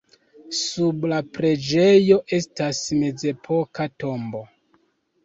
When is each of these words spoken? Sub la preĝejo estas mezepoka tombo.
Sub 0.59 1.03
la 1.11 1.19
preĝejo 1.35 2.17
estas 2.37 2.79
mezepoka 3.03 3.87
tombo. 4.05 4.43